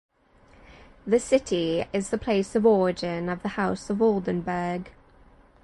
[1.05, 4.89] The city is the place of origin of the House of Oldenburg.